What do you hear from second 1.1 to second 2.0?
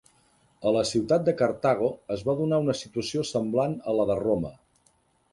de Cartago